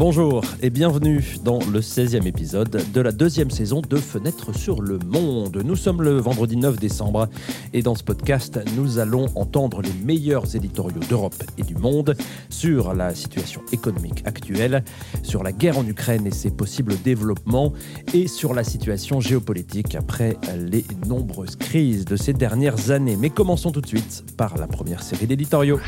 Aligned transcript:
Bonjour 0.00 0.40
et 0.62 0.70
bienvenue 0.70 1.36
dans 1.44 1.58
le 1.58 1.80
16e 1.80 2.26
épisode 2.26 2.82
de 2.90 3.00
la 3.02 3.12
deuxième 3.12 3.50
saison 3.50 3.82
de 3.82 3.98
Fenêtre 3.98 4.56
sur 4.56 4.80
le 4.80 4.98
Monde. 4.98 5.60
Nous 5.62 5.76
sommes 5.76 6.00
le 6.00 6.12
vendredi 6.12 6.56
9 6.56 6.78
décembre 6.78 7.28
et 7.74 7.82
dans 7.82 7.94
ce 7.94 8.02
podcast, 8.02 8.58
nous 8.78 8.98
allons 8.98 9.26
entendre 9.34 9.82
les 9.82 9.92
meilleurs 10.02 10.56
éditoriaux 10.56 11.02
d'Europe 11.06 11.34
et 11.58 11.62
du 11.64 11.74
monde 11.74 12.16
sur 12.48 12.94
la 12.94 13.14
situation 13.14 13.60
économique 13.72 14.22
actuelle, 14.24 14.84
sur 15.22 15.42
la 15.42 15.52
guerre 15.52 15.76
en 15.76 15.86
Ukraine 15.86 16.26
et 16.26 16.32
ses 16.32 16.50
possibles 16.50 16.96
développements 17.04 17.74
et 18.14 18.26
sur 18.26 18.54
la 18.54 18.64
situation 18.64 19.20
géopolitique 19.20 19.96
après 19.96 20.38
les 20.56 20.86
nombreuses 21.08 21.56
crises 21.56 22.06
de 22.06 22.16
ces 22.16 22.32
dernières 22.32 22.90
années. 22.90 23.18
Mais 23.20 23.28
commençons 23.28 23.70
tout 23.70 23.82
de 23.82 23.86
suite 23.86 24.24
par 24.38 24.56
la 24.56 24.66
première 24.66 25.02
série 25.02 25.26
d'éditoriaux. 25.26 25.78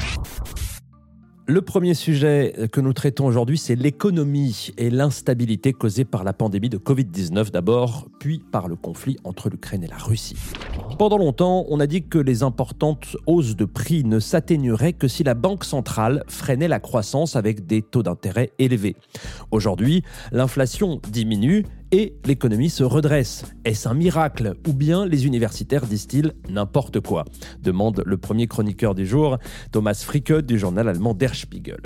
Le 1.49 1.61
premier 1.61 1.95
sujet 1.95 2.55
que 2.71 2.81
nous 2.81 2.93
traitons 2.93 3.27
aujourd'hui, 3.27 3.59
c'est 3.59 3.75
l'économie 3.75 4.71
et 4.79 4.91
l'instabilité 4.91 5.73
causée 5.73 6.05
par 6.05 6.23
la 6.23 6.33
pandémie 6.33 6.69
de 6.69 6.79
Covid-19 6.79 7.51
d'abord, 7.51 8.07
puis 8.21 8.41
par 8.53 8.69
le 8.69 8.77
conflit 8.77 9.17
entre 9.25 9.51
l'Ukraine 9.51 9.83
et 9.83 9.89
la 9.89 9.97
Russie. 9.97 10.37
Pendant 11.01 11.19
longtemps, 11.19 11.65
on 11.69 11.81
a 11.81 11.89
dit 11.89 12.05
que 12.05 12.19
les 12.19 12.45
importantes 12.45 13.17
hausses 13.27 13.57
de 13.57 13.65
prix 13.65 14.05
ne 14.05 14.21
s'atténueraient 14.21 14.93
que 14.93 15.09
si 15.09 15.25
la 15.25 15.35
Banque 15.35 15.65
centrale 15.65 16.23
freinait 16.29 16.69
la 16.69 16.79
croissance 16.79 17.35
avec 17.35 17.67
des 17.67 17.83
taux 17.83 18.05
d'intérêt 18.05 18.53
élevés. 18.61 18.95
Aujourd'hui, 19.51 20.05
l'inflation 20.31 21.01
diminue 21.11 21.65
et 21.93 22.15
l'économie 22.25 22.71
se 22.71 22.83
redresse. 22.83 23.45
Est-ce 23.67 23.87
un 23.87 23.93
miracle 23.95 24.55
Ou 24.67 24.73
bien 24.73 25.05
les 25.05 25.27
universitaires 25.27 25.87
disent-ils 25.87 26.33
n'importe 26.49 27.01
quoi 27.01 27.27
demande 27.63 28.03
le 28.07 28.17
premier 28.17 28.47
chroniqueur 28.47 28.95
du 28.95 29.07
jour, 29.07 29.37
Thomas 29.71 30.03
Fricke 30.03 30.41
du 30.41 30.59
journal 30.59 30.89
allemand 30.89 31.13
Der 31.13 31.35
Spiegel. 31.35 31.81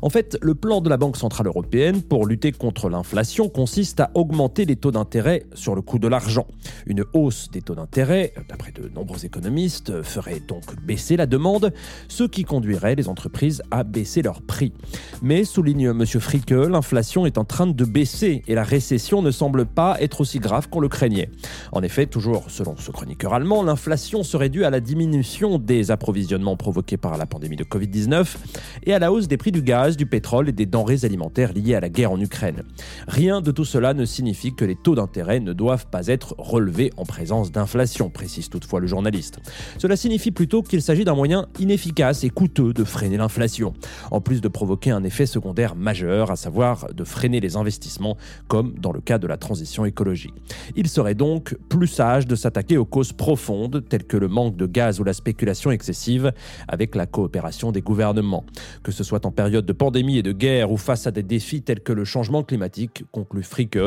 En 0.00 0.08
fait, 0.08 0.38
le 0.40 0.54
plan 0.54 0.80
de 0.80 0.88
la 0.88 0.96
Banque 0.96 1.18
Centrale 1.18 1.46
Européenne 1.46 2.00
pour 2.02 2.26
lutter 2.26 2.52
contre 2.52 2.88
l'inflation 2.88 3.50
consiste 3.50 4.00
à 4.00 4.10
augmenter 4.14 4.64
les 4.64 4.76
taux 4.76 4.90
d'intérêt 4.90 5.44
sur 5.54 5.74
le 5.74 5.82
coût 5.82 5.98
de 5.98 6.08
l'argent. 6.08 6.46
Une 6.86 7.04
hausse 7.12 7.50
des 7.50 7.60
taux 7.60 7.74
d'intérêt, 7.74 8.32
d'après 8.48 8.72
de 8.72 8.88
nombreux 8.88 9.26
économistes, 9.26 10.02
ferait 10.02 10.40
donc 10.40 10.74
baisser 10.82 11.18
la 11.18 11.26
demande, 11.26 11.72
ce 12.08 12.24
qui 12.24 12.44
conduirait 12.44 12.94
les 12.94 13.08
entreprises 13.08 13.62
à 13.70 13.84
baisser 13.84 14.22
leurs 14.22 14.40
prix. 14.40 14.72
Mais, 15.20 15.44
souligne 15.44 15.90
M. 15.90 16.06
Fricke, 16.06 16.50
l'inflation 16.50 17.26
est 17.26 17.36
en 17.36 17.44
train 17.44 17.66
de 17.66 17.84
baisser 17.84 18.42
et 18.46 18.54
la 18.54 18.64
récession 18.64 19.20
ne 19.20 19.30
semble 19.30 19.49
pas 19.64 19.96
être 20.00 20.20
aussi 20.20 20.38
grave 20.38 20.68
qu'on 20.68 20.80
le 20.80 20.88
craignait. 20.88 21.30
En 21.72 21.82
effet, 21.82 22.06
toujours 22.06 22.44
selon 22.48 22.76
ce 22.76 22.90
chroniqueur 22.90 23.34
allemand, 23.34 23.62
l'inflation 23.62 24.22
serait 24.22 24.48
due 24.48 24.64
à 24.64 24.70
la 24.70 24.80
diminution 24.80 25.58
des 25.58 25.90
approvisionnements 25.90 26.56
provoqués 26.56 26.96
par 26.96 27.16
la 27.18 27.26
pandémie 27.26 27.56
de 27.56 27.64
Covid-19 27.64 28.36
et 28.84 28.94
à 28.94 28.98
la 28.98 29.12
hausse 29.12 29.28
des 29.28 29.36
prix 29.36 29.52
du 29.52 29.62
gaz, 29.62 29.96
du 29.96 30.06
pétrole 30.06 30.48
et 30.48 30.52
des 30.52 30.66
denrées 30.66 31.04
alimentaires 31.04 31.52
liées 31.52 31.74
à 31.74 31.80
la 31.80 31.88
guerre 31.88 32.12
en 32.12 32.20
Ukraine. 32.20 32.62
Rien 33.08 33.40
de 33.40 33.50
tout 33.50 33.64
cela 33.64 33.94
ne 33.94 34.04
signifie 34.04 34.54
que 34.54 34.64
les 34.64 34.76
taux 34.76 34.94
d'intérêt 34.94 35.40
ne 35.40 35.52
doivent 35.52 35.86
pas 35.86 36.06
être 36.06 36.34
relevés 36.38 36.92
en 36.96 37.04
présence 37.04 37.52
d'inflation, 37.52 38.10
précise 38.10 38.48
toutefois 38.48 38.80
le 38.80 38.86
journaliste. 38.86 39.38
Cela 39.78 39.96
signifie 39.96 40.30
plutôt 40.30 40.62
qu'il 40.62 40.82
s'agit 40.82 41.04
d'un 41.04 41.14
moyen 41.14 41.46
inefficace 41.58 42.24
et 42.24 42.30
coûteux 42.30 42.72
de 42.72 42.84
freiner 42.84 43.16
l'inflation, 43.16 43.74
en 44.10 44.20
plus 44.20 44.40
de 44.40 44.48
provoquer 44.48 44.90
un 44.90 45.04
effet 45.04 45.26
secondaire 45.26 45.74
majeur, 45.76 46.30
à 46.30 46.36
savoir 46.36 46.92
de 46.92 47.04
freiner 47.04 47.40
les 47.40 47.56
investissements, 47.56 48.16
comme 48.48 48.74
dans 48.78 48.92
le 48.92 49.00
cas 49.00 49.18
de 49.18 49.26
la 49.26 49.36
transition 49.40 49.84
écologique. 49.84 50.34
Il 50.76 50.88
serait 50.88 51.16
donc 51.16 51.56
plus 51.68 51.88
sage 51.88 52.26
de 52.26 52.36
s'attaquer 52.36 52.76
aux 52.76 52.84
causes 52.84 53.12
profondes 53.12 53.84
telles 53.88 54.04
que 54.04 54.16
le 54.16 54.28
manque 54.28 54.56
de 54.56 54.66
gaz 54.66 55.00
ou 55.00 55.04
la 55.04 55.12
spéculation 55.12 55.70
excessive 55.70 56.32
avec 56.68 56.94
la 56.94 57.06
coopération 57.06 57.72
des 57.72 57.82
gouvernements. 57.82 58.44
Que 58.82 58.92
ce 58.92 59.02
soit 59.02 59.26
en 59.26 59.32
période 59.32 59.66
de 59.66 59.72
pandémie 59.72 60.18
et 60.18 60.22
de 60.22 60.32
guerre 60.32 60.70
ou 60.70 60.76
face 60.76 61.06
à 61.06 61.10
des 61.10 61.22
défis 61.22 61.62
tels 61.62 61.80
que 61.80 61.92
le 61.92 62.04
changement 62.04 62.42
climatique, 62.42 63.04
conclut 63.10 63.42
Fricke, 63.42 63.78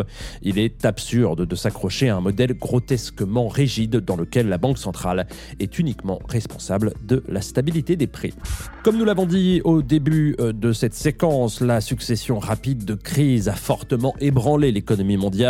il 0.41 0.59
est 0.59 0.85
absurde 0.85 1.45
de 1.45 1.55
s'accrocher 1.55 2.09
à 2.09 2.17
un 2.17 2.21
modèle 2.21 2.53
grotesquement 2.53 3.47
rigide 3.47 3.97
dans 3.97 4.15
lequel 4.15 4.49
la 4.49 4.57
Banque 4.57 4.77
centrale 4.77 5.27
est 5.59 5.79
uniquement 5.79 6.19
responsable 6.27 6.93
de 7.05 7.23
la 7.27 7.41
stabilité 7.41 7.95
des 7.95 8.07
prix. 8.07 8.33
Comme 8.83 8.97
nous 8.97 9.05
l'avons 9.05 9.25
dit 9.25 9.61
au 9.63 9.81
début 9.81 10.35
euh, 10.39 10.51
de 10.51 10.73
cette 10.73 10.93
séquence, 10.93 11.61
la 11.61 11.81
succession 11.81 12.39
rapide 12.39 12.85
de 12.85 12.95
crises 12.95 13.47
a 13.47 13.53
fortement 13.53 14.15
ébranlé 14.19 14.71
l'économie 14.71 15.17
mondiale 15.17 15.42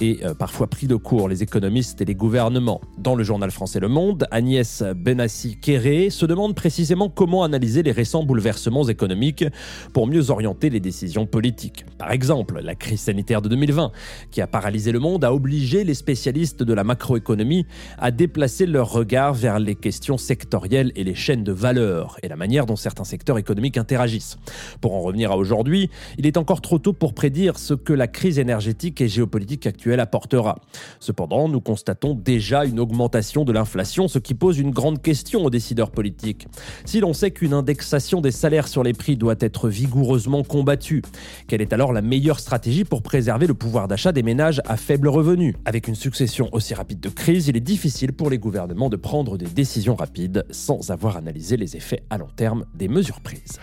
et 0.00 0.20
euh, 0.24 0.34
parfois 0.34 0.66
pris 0.66 0.86
de 0.86 0.96
court 0.96 1.28
les 1.28 1.42
économistes 1.42 2.00
et 2.00 2.04
les 2.04 2.14
gouvernements. 2.14 2.80
Dans 2.98 3.14
le 3.14 3.24
journal 3.24 3.50
français 3.50 3.80
Le 3.80 3.88
Monde, 3.88 4.26
Agnès 4.30 4.82
Benassi-Kéré 4.82 6.10
se 6.10 6.26
demande 6.26 6.54
précisément 6.54 7.08
comment 7.08 7.42
analyser 7.42 7.82
les 7.82 7.92
récents 7.92 8.24
bouleversements 8.24 8.88
économiques 8.88 9.44
pour 9.92 10.06
mieux 10.06 10.30
orienter 10.30 10.70
les 10.70 10.80
décisions 10.80 11.26
politiques. 11.26 11.84
Par 11.98 12.12
exemple, 12.12 12.60
la 12.62 12.74
crise 12.74 13.00
sanitaire 13.00 13.42
de 13.42 13.48
2020, 13.48 13.92
qui 14.30 14.40
a 14.40 14.46
paralysé 14.46 14.92
le 14.92 14.98
monde, 14.98 15.24
a 15.24 15.32
obligé 15.32 15.84
les 15.84 15.94
spécialistes 15.94 16.62
de 16.62 16.74
la 16.74 16.84
macroéconomie 16.84 17.66
à 17.98 18.10
déplacer 18.10 18.66
leur 18.66 18.90
regard 18.90 19.34
vers 19.34 19.58
les 19.58 19.74
questions 19.74 20.18
sectorielles 20.18 20.92
et 20.96 21.04
les 21.04 21.14
chaînes 21.14 21.44
de 21.44 21.52
valeur 21.52 22.16
et 22.22 22.28
la 22.28 22.36
manière 22.36 22.66
dont 22.66 22.76
certains 22.76 23.04
secteurs 23.04 23.38
économiques 23.38 23.76
interagissent. 23.76 24.38
Pour 24.80 24.94
en 24.94 25.00
revenir 25.00 25.30
à 25.30 25.36
aujourd'hui, 25.36 25.90
il 26.18 26.26
est 26.26 26.36
encore 26.36 26.60
trop 26.60 26.78
tôt 26.78 26.92
pour 26.92 27.14
prédire 27.14 27.58
ce 27.58 27.74
que 27.74 27.92
la 27.92 28.06
crise 28.06 28.38
énergétique 28.38 29.00
et 29.00 29.08
géopolitique 29.10 29.66
actuelle 29.66 30.00
apportera. 30.00 30.56
Cependant, 30.98 31.48
nous 31.48 31.60
constatons 31.60 32.14
déjà 32.14 32.64
une 32.64 32.80
augmentation 32.80 33.44
de 33.44 33.52
l'inflation, 33.52 34.08
ce 34.08 34.18
qui 34.18 34.34
pose 34.34 34.58
une 34.58 34.70
grande 34.70 35.02
question 35.02 35.44
aux 35.44 35.50
décideurs 35.50 35.90
politiques. 35.90 36.48
Si 36.84 37.00
l'on 37.00 37.12
sait 37.12 37.30
qu'une 37.30 37.52
indexation 37.52 38.20
des 38.20 38.30
salaires 38.30 38.68
sur 38.68 38.82
les 38.82 38.92
prix 38.92 39.16
doit 39.16 39.36
être 39.40 39.68
vigoureusement 39.68 40.42
combattue, 40.42 41.02
quelle 41.46 41.60
est 41.60 41.72
alors 41.72 41.92
la 41.92 42.02
meilleure 42.02 42.40
stratégie 42.40 42.84
pour 42.84 43.02
préserver 43.02 43.46
le 43.46 43.54
pouvoir 43.54 43.88
d'achat 43.88 44.12
des 44.12 44.22
ménages 44.22 44.62
à 44.66 44.76
faible 44.76 45.08
revenu? 45.08 45.56
Avec 45.64 45.88
une 45.88 45.94
succession 45.94 46.48
aussi 46.52 46.74
rapide 46.74 47.00
de 47.00 47.08
crises, 47.08 47.48
il 47.48 47.56
est 47.56 47.60
difficile 47.60 48.12
pour 48.12 48.30
les 48.30 48.38
gouvernements 48.38 48.88
de 48.88 48.96
prendre 48.96 49.36
des 49.36 49.46
décisions 49.46 49.96
rapides 49.96 50.46
sans 50.50 50.90
avoir 50.90 51.16
analysé 51.16 51.56
les 51.56 51.76
effets 51.76 52.04
à 52.10 52.18
long 52.18 52.28
terme 52.36 52.64
des 52.74 52.88
mesures 52.88 53.20
prises. 53.20 53.58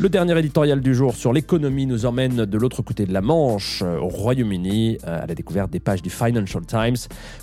Le 0.00 0.08
dernier 0.08 0.36
éditorial 0.38 0.80
du 0.80 0.92
jour 0.92 1.14
sur 1.14 1.32
l'économie 1.32 1.86
nous 1.86 2.04
emmène 2.04 2.46
de 2.46 2.58
l'autre 2.58 2.82
côté 2.82 3.06
de 3.06 3.12
la 3.12 3.20
Manche, 3.20 3.82
au 3.82 4.08
Royaume-Uni, 4.08 4.63
euh, 4.64 5.22
à 5.22 5.26
la 5.26 5.34
découverte 5.34 5.70
des 5.70 5.80
pages 5.80 6.02
du 6.02 6.10
Financial 6.10 6.64
Times. 6.64 6.96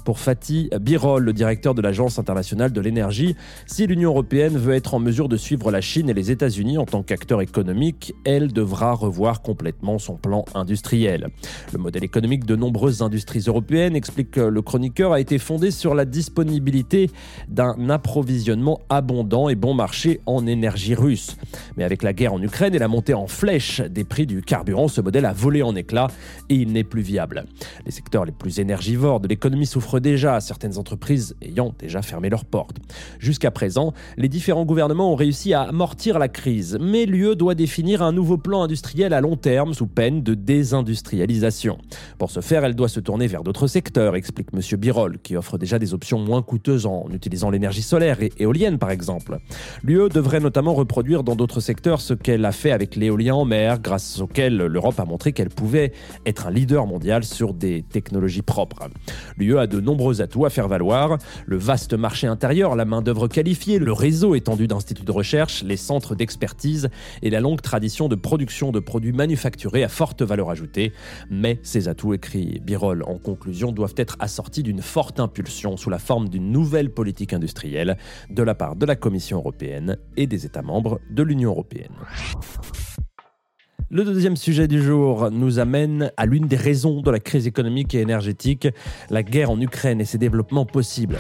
Pour 0.06 0.20
Fatih 0.20 0.70
Birol, 0.80 1.24
le 1.24 1.34
directeur 1.34 1.76
de 1.76 1.82
l'Agence 1.82 2.20
internationale 2.20 2.72
de 2.72 2.82
l'énergie, 2.82 3.36
si 3.68 3.86
l'Union 3.86 4.10
européenne 4.10 4.58
veut 4.58 4.74
être 4.74 4.94
en 4.94 5.00
mesure 5.00 5.30
de 5.30 5.38
suivre 5.38 5.72
la 5.72 5.82
Chine 5.82 6.10
et 6.10 6.14
les 6.14 6.32
États-Unis 6.32 6.78
en 6.78 6.86
tant 6.86 7.04
qu'acteur 7.04 7.42
économique, 7.42 8.14
elle 8.26 8.52
devra 8.52 8.94
revoir 8.94 9.42
complètement 9.42 10.00
son 10.00 10.16
plan 10.16 10.46
industriel. 10.56 11.28
Le 11.74 11.78
modèle 11.78 12.04
économique 12.04 12.46
de 12.46 12.56
nombreuses 12.56 13.02
industries 13.02 13.44
européennes, 13.48 13.96
explique 13.96 14.38
le 14.38 14.62
chroniqueur, 14.62 15.14
a 15.14 15.20
été 15.20 15.38
fondé 15.38 15.72
sur 15.72 15.94
la 15.94 16.06
disponibilité 16.06 17.10
d'un 17.48 17.90
approvisionnement 17.90 18.80
abondant 18.90 19.50
et 19.50 19.56
bon 19.56 19.74
marché 19.74 20.22
en 20.26 20.48
énergie 20.48 20.96
russe. 20.96 21.38
Mais 21.78 21.84
avec 21.84 22.04
la 22.04 22.14
guerre 22.14 22.34
en 22.34 22.42
Ukraine 22.42 22.74
et 22.76 22.80
la 22.80 22.88
montée 22.88 23.14
en 23.14 23.28
flèche 23.28 23.82
des 23.82 24.04
prix 24.04 24.26
du 24.26 24.42
carburant, 24.42 24.88
ce 24.88 25.02
modèle 25.02 25.26
a 25.26 25.34
volé 25.34 25.62
en 25.62 25.76
éclats 25.76 26.08
et 26.50 26.56
il 26.56 26.72
n'est 26.72 26.84
plus 26.84 27.02
Les 27.86 27.92
secteurs 27.92 28.26
les 28.26 28.32
plus 28.32 28.60
énergivores 28.60 29.20
de 29.20 29.28
l'économie 29.28 29.66
souffrent 29.66 30.00
déjà, 30.00 30.40
certaines 30.40 30.78
entreprises 30.78 31.36
ayant 31.42 31.74
déjà 31.78 32.02
fermé 32.02 32.30
leurs 32.30 32.46
portes. 32.46 32.78
Jusqu'à 33.20 33.52
présent, 33.52 33.94
les 34.18 34.30
différents 34.30 34.66
gouvernements 34.66 35.12
ont 35.12 35.16
réussi 35.16 35.54
à 35.54 35.64
amortir 35.64 36.20
la 36.20 36.28
crise, 36.28 36.78
mais 36.80 37.06
l'UE 37.06 37.36
doit 37.36 37.56
définir 37.56 38.02
un 38.02 38.12
nouveau 38.12 38.38
plan 38.38 38.64
industriel 38.64 39.14
à 39.14 39.22
long 39.22 39.36
terme 39.36 39.74
sous 39.74 39.88
peine 39.88 40.24
de 40.24 40.34
désindustrialisation. 40.34 41.78
Pour 42.18 42.32
ce 42.32 42.40
faire, 42.40 42.64
elle 42.64 42.76
doit 42.76 42.90
se 42.90 43.00
tourner 43.00 43.28
vers 43.28 43.44
d'autres 43.44 43.68
secteurs, 43.68 44.16
explique 44.16 44.50
M. 44.54 44.62
Birol, 44.80 45.18
qui 45.20 45.36
offre 45.36 45.58
déjà 45.58 45.80
des 45.80 45.94
options 45.94 46.20
moins 46.20 46.42
coûteuses 46.42 46.86
en 46.86 47.06
utilisant 47.12 47.50
l'énergie 47.50 47.82
solaire 47.82 48.22
et 48.22 48.32
éolienne 48.38 48.78
par 48.78 48.92
exemple. 48.92 49.38
L'UE 49.84 50.10
devrait 50.10 50.40
notamment 50.40 50.74
reproduire 50.74 51.24
dans 51.24 51.36
d'autres 51.36 51.60
secteurs 51.60 52.02
ce 52.02 52.14
qu'elle 52.14 52.46
a 52.46 52.52
fait 52.52 52.72
avec 52.72 52.96
l'éolien 52.96 53.36
en 53.36 53.46
mer, 53.46 53.80
grâce 53.80 54.20
auquel 54.20 54.58
l'Europe 54.58 55.00
a 55.00 55.06
montré 55.06 55.34
qu'elle 55.34 55.50
pouvait 55.50 55.92
être 56.26 56.48
un 56.48 56.52
leader 56.52 56.86
mondial 56.86 57.01
sur 57.24 57.54
des 57.54 57.84
technologies 57.84 58.42
propres. 58.42 58.90
L'UE 59.38 59.58
a 59.58 59.68
de 59.68 59.80
nombreux 59.80 60.22
atouts 60.22 60.46
à 60.46 60.50
faire 60.50 60.68
valoir, 60.68 61.18
le 61.46 61.58
vaste 61.58 61.94
marché 61.94 62.28
intérieur, 62.28 62.76
la 62.76 62.86
main-d'œuvre 62.86 63.28
qualifiée, 63.28 63.80
le 63.80 63.92
réseau 63.92 64.36
étendu 64.36 64.68
d'instituts 64.68 65.04
de 65.04 65.12
recherche, 65.12 65.64
les 65.64 65.78
centres 65.78 66.16
d'expertise 66.16 66.90
et 67.22 67.30
la 67.30 67.40
longue 67.40 67.62
tradition 67.62 68.08
de 68.08 68.16
production 68.16 68.72
de 68.72 68.80
produits 68.80 69.14
manufacturés 69.14 69.84
à 69.84 69.90
forte 69.90 70.22
valeur 70.22 70.50
ajoutée. 70.50 70.94
Mais 71.30 71.60
ces 71.64 71.88
atouts, 71.88 72.14
écrit 72.14 72.62
Birol 72.64 73.04
en 73.04 73.18
conclusion, 73.18 73.72
doivent 73.72 73.96
être 73.98 74.16
assortis 74.20 74.64
d'une 74.64 74.82
forte 74.82 75.20
impulsion 75.20 75.78
sous 75.78 75.90
la 75.90 76.00
forme 76.00 76.30
d'une 76.30 76.52
nouvelle 76.52 76.92
politique 76.92 77.34
industrielle 77.34 77.98
de 78.30 78.44
la 78.44 78.56
part 78.56 78.76
de 78.76 78.86
la 78.86 78.96
Commission 78.96 79.38
européenne 79.38 79.98
et 80.18 80.28
des 80.28 80.46
États 80.46 80.62
membres 80.62 81.00
de 81.10 81.24
l'Union 81.24 81.52
européenne. 81.52 81.92
Le 83.94 84.06
deuxième 84.06 84.38
sujet 84.38 84.70
du 84.70 84.82
jour 84.82 85.30
nous 85.32 85.60
amène 85.60 86.14
à 86.16 86.26
l'une 86.26 86.48
des 86.48 86.56
raisons 86.56 87.02
de 87.02 87.12
la 87.12 87.20
crise 87.20 87.46
économique 87.46 87.94
et 87.94 88.00
énergétique, 88.00 88.70
la 89.10 89.22
guerre 89.22 89.52
en 89.52 89.60
Ukraine 89.60 90.00
et 90.00 90.06
ses 90.06 90.18
développements 90.18 90.66
possibles. 90.66 91.18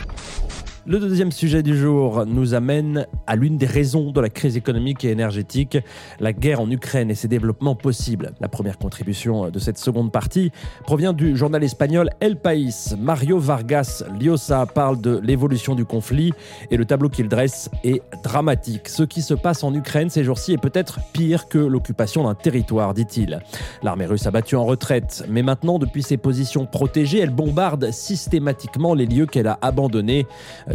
Le 0.88 1.00
deuxième 1.00 1.32
sujet 1.32 1.62
du 1.62 1.78
jour 1.78 2.26
nous 2.26 2.56
amène 2.56 3.06
à 3.28 3.36
l'une 3.36 3.56
des 3.56 3.68
raisons 3.68 4.12
de 4.12 4.20
la 4.20 4.30
crise 4.30 4.58
économique 4.58 5.06
et 5.06 5.12
énergétique, 5.12 5.78
la 6.20 6.34
guerre 6.34 6.60
en 6.60 6.72
Ukraine 6.72 7.12
et 7.12 7.16
ses 7.16 7.28
développements 7.28 7.76
possibles. 7.76 8.34
La 8.40 8.48
première 8.48 8.80
contribution 8.80 9.52
de 9.52 9.60
cette 9.60 9.78
seconde 9.78 10.12
partie 10.12 10.52
provient 10.84 11.14
du 11.14 11.38
journal 11.38 11.64
espagnol 11.64 12.10
El 12.20 12.36
País. 12.36 12.96
Mario 12.98 13.38
Vargas 13.38 14.04
Llosa 14.20 14.66
parle 14.66 15.00
de 15.00 15.20
l'évolution 15.24 15.76
du 15.76 15.86
conflit 15.86 16.34
et 16.72 16.78
le 16.78 16.86
tableau 16.86 17.10
qu'il 17.10 17.28
dresse 17.28 17.70
est 17.84 18.02
dramatique. 18.24 18.90
Ce 18.90 19.04
qui 19.04 19.22
se 19.22 19.36
passe 19.36 19.64
en 19.64 19.76
Ukraine 19.76 20.10
ces 20.10 20.24
jours-ci 20.24 20.54
est 20.54 20.62
peut-être 20.62 21.00
pire 21.14 21.48
que 21.48 21.60
l'occupation 21.60 22.24
d'un 22.24 22.34
territoire, 22.34 22.96
dit-il. 22.96 23.40
L'armée 23.84 24.08
russe 24.08 24.26
a 24.26 24.32
battu 24.32 24.56
en 24.56 24.66
retraite, 24.66 25.26
mais 25.30 25.44
maintenant, 25.44 25.78
depuis 25.78 26.02
ses 26.02 26.18
positions 26.18 26.66
protégées, 26.66 27.20
elle 27.20 27.30
bombarde 27.30 27.92
systématiquement 27.92 28.96
les 28.96 29.06
lieux 29.06 29.28
qu'elle 29.28 29.48
a 29.48 29.60
abandonnés 29.62 30.26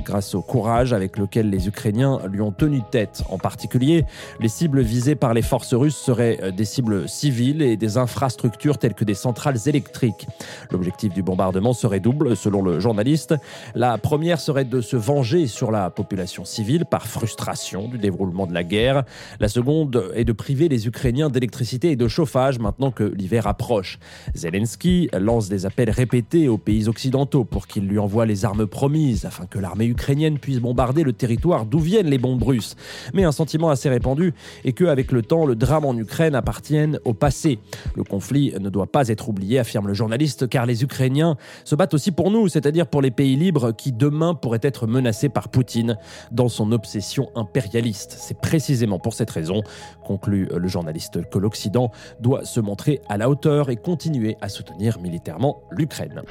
grâce 0.04 0.34
au 0.34 0.42
courage 0.42 0.92
avec 0.92 1.16
lequel 1.18 1.50
les 1.50 1.68
Ukrainiens 1.68 2.20
lui 2.30 2.40
ont 2.40 2.52
tenu 2.52 2.80
tête. 2.90 3.22
En 3.30 3.38
particulier, 3.38 4.04
les 4.40 4.48
cibles 4.48 4.80
visées 4.80 5.14
par 5.14 5.34
les 5.34 5.42
forces 5.42 5.74
russes 5.74 5.96
seraient 5.96 6.38
euh, 6.42 6.50
des 6.50 6.64
cibles 6.64 7.08
civiles 7.08 7.62
et 7.62 7.76
des 7.76 7.98
infrastructures 7.98 8.78
telles 8.78 8.94
que 8.94 9.04
des 9.04 9.14
centrales 9.14 9.58
électriques. 9.66 10.26
L'objectif 10.70 11.12
du 11.12 11.22
bombardement 11.22 11.72
serait 11.72 12.00
double, 12.00 12.36
selon 12.36 12.62
le 12.62 12.80
journaliste. 12.80 13.34
La 13.74 13.98
première 13.98 14.40
serait 14.40 14.64
de 14.64 14.80
se 14.80 14.96
venger 14.96 15.46
sur 15.46 15.70
la 15.70 15.90
population 15.90 16.44
civile 16.44 16.84
par 16.84 17.06
frustration 17.06 17.88
du 17.88 17.98
déroulement 17.98 18.46
de 18.46 18.54
la 18.54 18.64
guerre. 18.64 19.04
La 19.40 19.48
seconde 19.48 20.10
est 20.14 20.24
de 20.24 20.32
priver 20.32 20.68
les 20.68 20.86
Ukrainiens 20.86 21.30
d'électricité 21.30 21.90
et 21.90 21.96
de 21.96 22.08
chauffage 22.08 22.58
maintenant 22.58 22.90
que 22.90 23.04
l'hiver 23.04 23.46
approche. 23.46 23.98
Zelensky 24.34 25.08
lance 25.18 25.48
des 25.48 25.66
appels 25.66 25.90
répétés 25.90 26.48
aux 26.48 26.58
pays 26.58 26.88
occidentaux 26.88 27.44
pour 27.44 27.66
qu'ils 27.66 27.86
lui 27.86 27.98
envoient 27.98 28.26
les 28.26 28.44
armes 28.44 28.66
promises 28.66 29.24
afin 29.24 29.46
que 29.46 29.58
l'armée 29.58 29.85
ukrainienne 29.86 30.38
puisse 30.38 30.60
bombarder 30.60 31.02
le 31.02 31.12
territoire 31.12 31.66
d'où 31.66 31.78
viennent 31.78 32.08
les 32.08 32.18
bombes 32.18 32.42
russes. 32.42 32.76
Mais 33.14 33.24
un 33.24 33.32
sentiment 33.32 33.70
assez 33.70 33.88
répandu 33.88 34.34
est 34.64 34.72
qu'avec 34.72 35.12
le 35.12 35.22
temps, 35.22 35.46
le 35.46 35.56
drame 35.56 35.84
en 35.84 35.96
Ukraine 35.96 36.34
appartienne 36.34 36.98
au 37.04 37.14
passé. 37.14 37.58
Le 37.94 38.04
conflit 38.04 38.54
ne 38.58 38.68
doit 38.68 38.86
pas 38.86 39.08
être 39.08 39.28
oublié, 39.28 39.58
affirme 39.58 39.88
le 39.88 39.94
journaliste, 39.94 40.48
car 40.48 40.66
les 40.66 40.82
Ukrainiens 40.82 41.36
se 41.64 41.74
battent 41.74 41.94
aussi 41.94 42.12
pour 42.12 42.30
nous, 42.30 42.48
c'est-à-dire 42.48 42.86
pour 42.86 43.02
les 43.02 43.10
pays 43.10 43.36
libres 43.36 43.72
qui 43.72 43.92
demain 43.92 44.34
pourraient 44.34 44.60
être 44.62 44.86
menacés 44.86 45.28
par 45.28 45.48
Poutine 45.48 45.96
dans 46.32 46.48
son 46.48 46.72
obsession 46.72 47.30
impérialiste. 47.34 48.16
C'est 48.18 48.38
précisément 48.38 48.98
pour 48.98 49.14
cette 49.14 49.30
raison, 49.30 49.62
conclut 50.04 50.48
le 50.54 50.68
journaliste, 50.68 51.28
que 51.30 51.38
l'Occident 51.38 51.90
doit 52.20 52.44
se 52.44 52.60
montrer 52.60 53.00
à 53.08 53.16
la 53.16 53.28
hauteur 53.28 53.70
et 53.70 53.76
continuer 53.76 54.36
à 54.40 54.48
soutenir 54.48 54.98
militairement 55.00 55.62
l'Ukraine. 55.70 56.22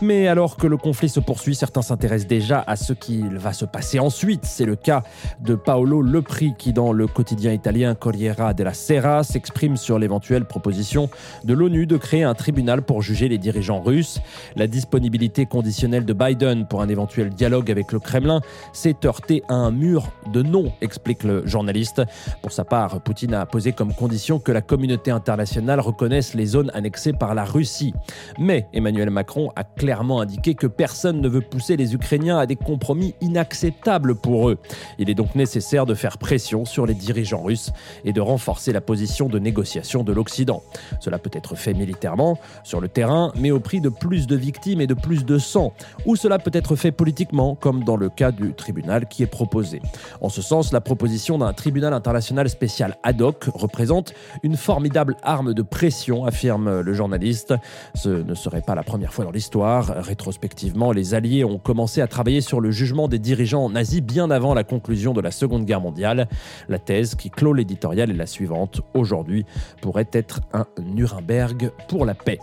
Mais 0.00 0.26
alors 0.26 0.56
que 0.56 0.66
le 0.66 0.76
conflit 0.76 1.08
se 1.08 1.20
poursuit, 1.20 1.54
certains 1.54 1.82
s'intéressent 1.82 2.26
déjà 2.26 2.61
à 2.66 2.76
ce 2.76 2.92
qu'il 2.92 3.36
va 3.38 3.52
se 3.52 3.64
passer 3.64 3.98
ensuite. 3.98 4.44
C'est 4.44 4.64
le 4.64 4.76
cas 4.76 5.02
de 5.40 5.54
Paolo 5.54 6.02
Lepri 6.02 6.54
qui, 6.58 6.72
dans 6.72 6.92
le 6.92 7.06
quotidien 7.06 7.52
italien 7.52 7.94
Corriera 7.94 8.54
della 8.54 8.74
Sera, 8.74 9.22
s'exprime 9.22 9.76
sur 9.76 9.98
l'éventuelle 9.98 10.44
proposition 10.44 11.08
de 11.44 11.54
l'ONU 11.54 11.86
de 11.86 11.96
créer 11.96 12.22
un 12.22 12.34
tribunal 12.34 12.82
pour 12.82 13.02
juger 13.02 13.28
les 13.28 13.38
dirigeants 13.38 13.80
russes. 13.80 14.20
La 14.56 14.66
disponibilité 14.66 15.46
conditionnelle 15.46 16.04
de 16.04 16.12
Biden 16.12 16.66
pour 16.66 16.82
un 16.82 16.88
éventuel 16.88 17.30
dialogue 17.30 17.70
avec 17.70 17.92
le 17.92 17.98
Kremlin 17.98 18.40
s'est 18.72 18.96
heurtée 19.04 19.42
à 19.48 19.54
un 19.54 19.70
mur 19.70 20.08
de 20.32 20.42
non, 20.42 20.72
explique 20.80 21.24
le 21.24 21.46
journaliste. 21.46 22.02
Pour 22.42 22.52
sa 22.52 22.64
part, 22.64 23.00
Poutine 23.00 23.34
a 23.34 23.46
posé 23.46 23.72
comme 23.72 23.94
condition 23.94 24.38
que 24.38 24.52
la 24.52 24.60
communauté 24.60 25.10
internationale 25.10 25.80
reconnaisse 25.80 26.34
les 26.34 26.46
zones 26.46 26.70
annexées 26.74 27.12
par 27.12 27.34
la 27.34 27.44
Russie. 27.44 27.94
Mais 28.38 28.66
Emmanuel 28.72 29.10
Macron 29.10 29.50
a 29.56 29.64
clairement 29.64 30.20
indiqué 30.20 30.54
que 30.54 30.66
personne 30.66 31.20
ne 31.20 31.28
veut 31.28 31.40
pousser 31.40 31.76
les 31.76 31.94
Ukrainiens 31.94 32.38
à 32.38 32.46
compromis 32.56 33.14
inacceptables 33.20 34.14
pour 34.14 34.48
eux. 34.48 34.58
Il 34.98 35.10
est 35.10 35.14
donc 35.14 35.34
nécessaire 35.34 35.86
de 35.86 35.94
faire 35.94 36.18
pression 36.18 36.64
sur 36.64 36.86
les 36.86 36.94
dirigeants 36.94 37.42
russes 37.42 37.72
et 38.04 38.12
de 38.12 38.20
renforcer 38.20 38.72
la 38.72 38.80
position 38.80 39.28
de 39.28 39.38
négociation 39.38 40.04
de 40.04 40.12
l'Occident. 40.12 40.62
Cela 41.00 41.18
peut 41.18 41.30
être 41.32 41.54
fait 41.54 41.74
militairement, 41.74 42.38
sur 42.64 42.80
le 42.80 42.88
terrain, 42.88 43.32
mais 43.36 43.50
au 43.50 43.60
prix 43.60 43.80
de 43.80 43.88
plus 43.88 44.26
de 44.26 44.36
victimes 44.36 44.80
et 44.80 44.86
de 44.86 44.94
plus 44.94 45.24
de 45.24 45.38
sang, 45.38 45.72
ou 46.06 46.16
cela 46.16 46.38
peut 46.38 46.50
être 46.52 46.76
fait 46.76 46.92
politiquement, 46.92 47.54
comme 47.54 47.84
dans 47.84 47.96
le 47.96 48.08
cas 48.08 48.30
du 48.30 48.52
tribunal 48.52 49.06
qui 49.06 49.22
est 49.22 49.26
proposé. 49.26 49.80
En 50.20 50.28
ce 50.28 50.42
sens, 50.42 50.72
la 50.72 50.80
proposition 50.80 51.38
d'un 51.38 51.52
tribunal 51.52 51.94
international 51.94 52.48
spécial 52.48 52.98
ad 53.02 53.22
hoc 53.22 53.44
représente 53.54 54.12
une 54.42 54.56
formidable 54.56 55.16
arme 55.22 55.54
de 55.54 55.62
pression, 55.62 56.24
affirme 56.24 56.80
le 56.80 56.92
journaliste. 56.92 57.54
Ce 57.94 58.08
ne 58.08 58.34
serait 58.34 58.60
pas 58.60 58.74
la 58.74 58.82
première 58.82 59.12
fois 59.12 59.24
dans 59.24 59.30
l'histoire. 59.30 59.86
Rétrospectivement, 60.04 60.92
les 60.92 61.14
Alliés 61.14 61.44
ont 61.44 61.58
commencé 61.58 62.00
à 62.00 62.06
travailler 62.06 62.41
sur 62.42 62.60
le 62.60 62.70
jugement 62.70 63.08
des 63.08 63.18
dirigeants 63.18 63.70
nazis 63.70 64.02
bien 64.02 64.30
avant 64.30 64.54
la 64.54 64.64
conclusion 64.64 65.12
de 65.14 65.20
la 65.20 65.30
Seconde 65.30 65.64
Guerre 65.64 65.80
mondiale. 65.80 66.28
La 66.68 66.78
thèse 66.78 67.14
qui 67.14 67.30
clôt 67.30 67.54
l'éditorial 67.54 68.10
est 68.10 68.14
la 68.14 68.26
suivante. 68.26 68.82
Aujourd'hui 68.94 69.46
pourrait 69.80 70.10
être 70.12 70.40
un 70.52 70.66
Nuremberg 70.82 71.70
pour 71.88 72.04
la 72.04 72.14
paix. 72.14 72.38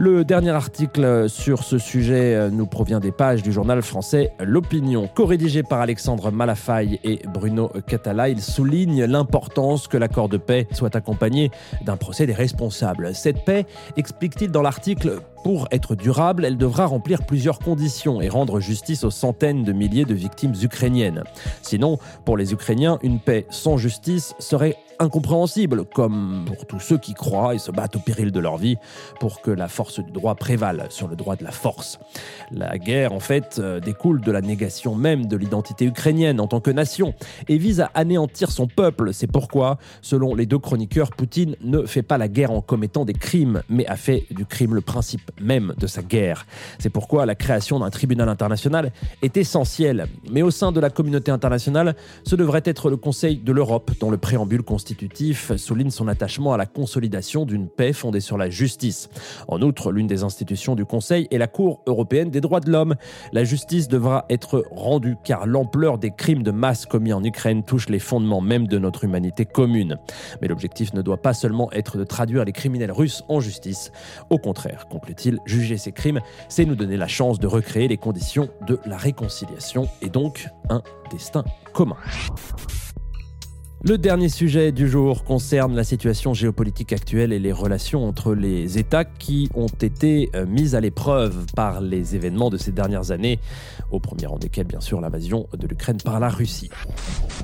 Le 0.00 0.24
dernier 0.24 0.50
article 0.50 1.28
sur 1.28 1.64
ce 1.64 1.76
sujet 1.76 2.36
euh, 2.36 2.50
nous 2.50 2.66
provient 2.66 3.00
des 3.00 3.10
pages 3.10 3.42
du 3.42 3.50
journal 3.50 3.82
français 3.82 4.30
L'Opinion. 4.38 5.08
Co-rédigé 5.12 5.64
par 5.64 5.80
Alexandre 5.80 6.30
Malafaille 6.30 7.00
et 7.02 7.18
Bruno 7.34 7.72
Catala, 7.84 8.28
il 8.28 8.40
souligne 8.40 9.06
l'importance 9.06 9.88
que 9.88 9.96
l'accord 9.96 10.28
de 10.28 10.36
paix 10.36 10.68
soit 10.70 10.94
accompagné 10.94 11.50
d'un 11.84 11.96
procès 11.96 12.26
des 12.26 12.32
responsables. 12.32 13.12
Cette 13.12 13.44
paix, 13.44 13.66
explique-t-il 13.96 14.52
dans 14.52 14.62
l'article, 14.62 15.18
pour 15.44 15.68
être 15.70 15.94
durable, 15.94 16.44
elle 16.44 16.56
devra 16.56 16.86
remplir 16.86 17.24
plusieurs 17.24 17.58
conditions 17.58 18.20
et 18.20 18.28
rendre 18.28 18.60
justice 18.60 19.04
aux 19.04 19.10
centaines 19.10 19.64
de 19.64 19.72
milliers 19.72 20.04
de 20.04 20.14
victimes 20.14 20.54
ukrainiennes. 20.62 21.24
Sinon, 21.62 21.98
pour 22.24 22.36
les 22.36 22.52
Ukrainiens, 22.52 22.98
une 23.02 23.20
paix 23.20 23.46
sans 23.50 23.76
justice 23.76 24.34
serait 24.38 24.76
incompréhensible, 24.98 25.84
comme 25.84 26.44
pour 26.46 26.66
tous 26.66 26.80
ceux 26.80 26.98
qui 26.98 27.14
croient 27.14 27.54
et 27.54 27.58
se 27.58 27.70
battent 27.70 27.96
au 27.96 28.00
péril 28.00 28.32
de 28.32 28.40
leur 28.40 28.56
vie 28.56 28.76
pour 29.20 29.40
que 29.40 29.50
la 29.50 29.68
force 29.68 30.00
du 30.00 30.10
droit 30.10 30.34
prévale 30.34 30.86
sur 30.90 31.08
le 31.08 31.16
droit 31.16 31.36
de 31.36 31.44
la 31.44 31.50
force. 31.50 31.98
La 32.50 32.78
guerre, 32.78 33.12
en 33.12 33.20
fait, 33.20 33.58
euh, 33.58 33.80
découle 33.80 34.20
de 34.20 34.32
la 34.32 34.40
négation 34.40 34.94
même 34.94 35.26
de 35.26 35.36
l'identité 35.36 35.84
ukrainienne 35.84 36.40
en 36.40 36.46
tant 36.46 36.60
que 36.60 36.70
nation 36.70 37.14
et 37.48 37.58
vise 37.58 37.80
à 37.80 37.90
anéantir 37.94 38.50
son 38.50 38.66
peuple. 38.66 39.12
C'est 39.12 39.26
pourquoi, 39.26 39.78
selon 40.02 40.34
les 40.34 40.46
deux 40.46 40.58
chroniqueurs, 40.58 41.10
Poutine 41.10 41.56
ne 41.62 41.86
fait 41.86 42.02
pas 42.02 42.18
la 42.18 42.28
guerre 42.28 42.50
en 42.50 42.60
commettant 42.60 43.04
des 43.04 43.14
crimes, 43.14 43.62
mais 43.68 43.86
a 43.86 43.96
fait 43.96 44.26
du 44.30 44.44
crime 44.44 44.74
le 44.74 44.80
principe 44.80 45.27
même 45.40 45.74
de 45.78 45.86
sa 45.86 46.02
guerre. 46.02 46.46
C'est 46.78 46.90
pourquoi 46.90 47.26
la 47.26 47.34
création 47.34 47.78
d'un 47.78 47.90
tribunal 47.90 48.28
international 48.28 48.92
est 49.22 49.36
essentielle. 49.36 50.06
Mais 50.30 50.42
au 50.42 50.50
sein 50.50 50.72
de 50.72 50.80
la 50.80 50.90
communauté 50.90 51.30
internationale, 51.30 51.94
ce 52.24 52.36
devrait 52.36 52.62
être 52.64 52.90
le 52.90 52.96
Conseil 52.96 53.36
de 53.36 53.52
l'Europe, 53.52 53.90
dont 54.00 54.10
le 54.10 54.18
préambule 54.18 54.62
constitutif 54.62 55.54
souligne 55.56 55.90
son 55.90 56.08
attachement 56.08 56.52
à 56.52 56.56
la 56.56 56.66
consolidation 56.66 57.44
d'une 57.44 57.68
paix 57.68 57.92
fondée 57.92 58.20
sur 58.20 58.38
la 58.38 58.50
justice. 58.50 59.08
En 59.48 59.62
outre, 59.62 59.92
l'une 59.92 60.06
des 60.06 60.22
institutions 60.22 60.74
du 60.74 60.84
Conseil 60.84 61.28
est 61.30 61.38
la 61.38 61.46
Cour 61.46 61.82
européenne 61.86 62.30
des 62.30 62.40
droits 62.40 62.60
de 62.60 62.70
l'homme. 62.70 62.94
La 63.32 63.44
justice 63.44 63.88
devra 63.88 64.26
être 64.30 64.64
rendue 64.70 65.16
car 65.24 65.46
l'ampleur 65.46 65.98
des 65.98 66.10
crimes 66.10 66.42
de 66.42 66.50
masse 66.50 66.86
commis 66.86 67.12
en 67.12 67.22
Ukraine 67.22 67.62
touche 67.62 67.88
les 67.88 67.98
fondements 67.98 68.40
même 68.40 68.66
de 68.66 68.78
notre 68.78 69.04
humanité 69.04 69.44
commune. 69.44 69.98
Mais 70.40 70.48
l'objectif 70.48 70.92
ne 70.94 71.02
doit 71.02 71.22
pas 71.22 71.34
seulement 71.34 71.70
être 71.72 71.98
de 71.98 72.04
traduire 72.04 72.44
les 72.44 72.52
criminels 72.52 72.92
russes 72.92 73.24
en 73.28 73.40
justice. 73.40 73.92
Au 74.30 74.38
contraire, 74.38 74.86
conclut 74.88 75.14
juger 75.46 75.78
ces 75.78 75.92
crimes, 75.92 76.20
c'est 76.48 76.64
nous 76.64 76.76
donner 76.76 76.96
la 76.96 77.08
chance 77.08 77.38
de 77.38 77.46
recréer 77.46 77.88
les 77.88 77.96
conditions 77.96 78.48
de 78.66 78.78
la 78.86 78.96
réconciliation 78.96 79.88
et 80.02 80.08
donc 80.08 80.48
un 80.68 80.82
destin 81.10 81.44
commun. 81.72 81.96
Le 83.84 83.96
dernier 83.96 84.28
sujet 84.28 84.72
du 84.72 84.88
jour 84.88 85.22
concerne 85.22 85.76
la 85.76 85.84
situation 85.84 86.34
géopolitique 86.34 86.92
actuelle 86.92 87.32
et 87.32 87.38
les 87.38 87.52
relations 87.52 88.04
entre 88.04 88.34
les 88.34 88.76
États 88.76 89.04
qui 89.04 89.48
ont 89.54 89.68
été 89.68 90.30
euh, 90.34 90.46
mises 90.46 90.74
à 90.74 90.80
l'épreuve 90.80 91.46
par 91.54 91.80
les 91.80 92.16
événements 92.16 92.50
de 92.50 92.56
ces 92.56 92.72
dernières 92.72 93.12
années, 93.12 93.38
au 93.92 94.00
premier 94.00 94.26
rang 94.26 94.36
desquels 94.36 94.66
bien 94.66 94.80
sûr 94.80 95.00
l'invasion 95.00 95.46
de 95.56 95.68
l'Ukraine 95.68 95.98
par 96.04 96.18
la 96.18 96.28
Russie. 96.28 96.70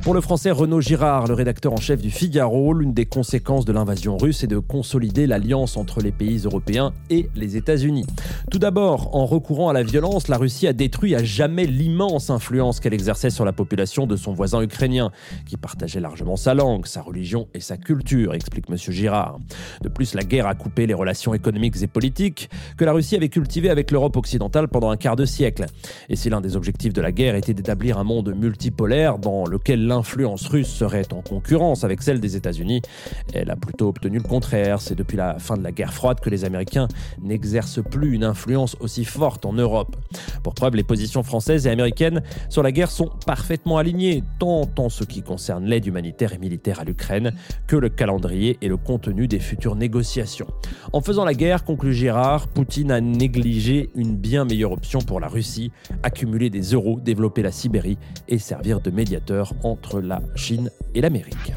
Pour 0.02 0.12
le 0.12 0.20
français 0.20 0.50
Renaud 0.50 0.80
Girard, 0.80 1.28
le 1.28 1.34
rédacteur 1.34 1.72
en 1.72 1.76
chef 1.76 2.02
du 2.02 2.10
Figaro, 2.10 2.74
l'une 2.74 2.92
des 2.92 3.06
conséquences 3.06 3.64
de 3.64 3.72
l'invasion 3.72 4.16
russe 4.16 4.42
est 4.42 4.48
de 4.48 4.58
consolider 4.58 5.28
l'alliance 5.28 5.76
entre 5.76 6.00
les 6.00 6.10
pays 6.10 6.38
européens 6.44 6.92
et 7.10 7.28
les 7.36 7.56
États-Unis. 7.56 8.06
Tout 8.50 8.58
d'abord, 8.58 9.16
en 9.16 9.24
recourant 9.24 9.70
à 9.70 9.72
la 9.72 9.82
violence, 9.82 10.28
la 10.28 10.36
Russie 10.36 10.66
a 10.66 10.74
détruit 10.74 11.14
à 11.14 11.24
jamais 11.24 11.64
l'immense 11.64 12.28
influence 12.28 12.78
qu'elle 12.78 12.92
exerçait 12.92 13.30
sur 13.30 13.44
la 13.44 13.52
population 13.52 14.06
de 14.06 14.16
son 14.16 14.32
voisin 14.32 14.60
ukrainien, 14.60 15.10
qui 15.46 15.56
partageait 15.56 15.98
largement 15.98 16.36
sa 16.36 16.52
langue, 16.52 16.86
sa 16.86 17.00
religion 17.00 17.48
et 17.54 17.60
sa 17.60 17.78
culture, 17.78 18.34
explique 18.34 18.66
M. 18.68 18.76
Girard. 18.76 19.38
De 19.82 19.88
plus, 19.88 20.14
la 20.14 20.22
guerre 20.22 20.46
a 20.46 20.54
coupé 20.54 20.86
les 20.86 20.94
relations 20.94 21.32
économiques 21.32 21.82
et 21.82 21.86
politiques 21.86 22.50
que 22.76 22.84
la 22.84 22.92
Russie 22.92 23.16
avait 23.16 23.30
cultivées 23.30 23.70
avec 23.70 23.90
l'Europe 23.90 24.16
occidentale 24.16 24.68
pendant 24.68 24.90
un 24.90 24.98
quart 24.98 25.16
de 25.16 25.24
siècle. 25.24 25.64
Et 26.10 26.16
si 26.16 26.28
l'un 26.28 26.42
des 26.42 26.54
objectifs 26.54 26.92
de 26.92 27.00
la 27.00 27.12
guerre 27.12 27.36
était 27.36 27.54
d'établir 27.54 27.98
un 27.98 28.04
monde 28.04 28.34
multipolaire 28.36 29.18
dans 29.18 29.46
lequel 29.46 29.86
l'influence 29.86 30.46
russe 30.48 30.68
serait 30.68 31.12
en 31.12 31.22
concurrence 31.22 31.82
avec 31.82 32.02
celle 32.02 32.20
des 32.20 32.36
États-Unis, 32.36 32.82
elle 33.32 33.50
a 33.50 33.56
plutôt 33.56 33.88
obtenu 33.88 34.18
le 34.18 34.28
contraire. 34.28 34.82
C'est 34.82 34.94
depuis 34.94 35.16
la 35.16 35.38
fin 35.38 35.56
de 35.56 35.62
la 35.62 35.72
guerre 35.72 35.94
froide 35.94 36.20
que 36.20 36.30
les 36.30 36.44
Américains 36.44 36.88
n'exercent 37.22 37.82
plus 37.82 38.12
une 38.12 38.22
influence 38.22 38.33
aussi 38.80 39.04
forte 39.04 39.44
en 39.46 39.52
Europe. 39.52 39.96
Pour 40.42 40.54
preuve, 40.54 40.76
les 40.76 40.84
positions 40.84 41.22
françaises 41.22 41.66
et 41.66 41.70
américaines 41.70 42.22
sur 42.48 42.62
la 42.62 42.72
guerre 42.72 42.90
sont 42.90 43.10
parfaitement 43.26 43.78
alignées, 43.78 44.22
tant 44.38 44.68
en 44.78 44.88
ce 44.88 45.04
qui 45.04 45.22
concerne 45.22 45.64
l'aide 45.64 45.86
humanitaire 45.86 46.32
et 46.32 46.38
militaire 46.38 46.80
à 46.80 46.84
l'Ukraine 46.84 47.32
que 47.66 47.76
le 47.76 47.88
calendrier 47.88 48.58
et 48.60 48.68
le 48.68 48.76
contenu 48.76 49.28
des 49.28 49.40
futures 49.40 49.76
négociations. 49.76 50.46
En 50.92 51.00
faisant 51.00 51.24
la 51.24 51.34
guerre, 51.34 51.64
conclut 51.64 51.94
Gérard, 51.94 52.48
Poutine 52.48 52.90
a 52.90 53.00
négligé 53.00 53.90
une 53.94 54.16
bien 54.16 54.44
meilleure 54.44 54.72
option 54.72 55.00
pour 55.00 55.20
la 55.20 55.28
Russie, 55.28 55.70
accumuler 56.02 56.50
des 56.50 56.72
euros, 56.72 57.00
développer 57.00 57.42
la 57.42 57.52
Sibérie 57.52 57.98
et 58.28 58.38
servir 58.38 58.80
de 58.80 58.90
médiateur 58.90 59.52
entre 59.62 60.00
la 60.00 60.20
Chine 60.34 60.70
et 60.94 61.00
l'Amérique. 61.00 61.52